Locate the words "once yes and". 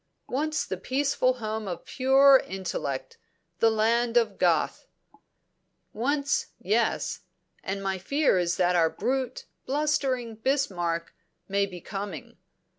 5.93-7.83